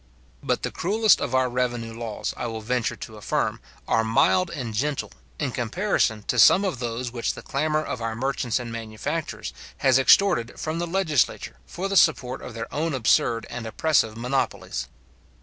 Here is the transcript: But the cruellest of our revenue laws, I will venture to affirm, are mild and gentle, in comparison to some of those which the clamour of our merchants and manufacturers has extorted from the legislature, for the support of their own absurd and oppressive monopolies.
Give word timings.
But 0.41 0.63
the 0.63 0.71
cruellest 0.71 1.21
of 1.21 1.35
our 1.35 1.47
revenue 1.47 1.93
laws, 1.93 2.33
I 2.35 2.47
will 2.47 2.61
venture 2.61 2.95
to 2.95 3.17
affirm, 3.17 3.61
are 3.87 4.03
mild 4.03 4.49
and 4.49 4.73
gentle, 4.73 5.11
in 5.37 5.51
comparison 5.51 6.23
to 6.23 6.39
some 6.39 6.65
of 6.65 6.79
those 6.79 7.11
which 7.11 7.35
the 7.35 7.43
clamour 7.43 7.83
of 7.83 8.01
our 8.01 8.15
merchants 8.15 8.57
and 8.57 8.71
manufacturers 8.71 9.53
has 9.77 9.99
extorted 9.99 10.59
from 10.59 10.79
the 10.79 10.87
legislature, 10.87 11.57
for 11.67 11.87
the 11.87 11.95
support 11.97 12.41
of 12.41 12.55
their 12.55 12.65
own 12.73 12.95
absurd 12.95 13.45
and 13.47 13.67
oppressive 13.67 14.17
monopolies. 14.17 14.87